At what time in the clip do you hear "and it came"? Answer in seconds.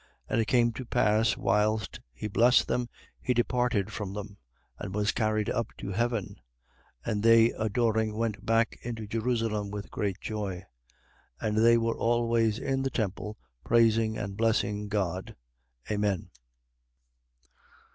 0.31-0.71